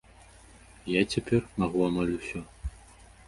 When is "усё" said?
2.19-2.39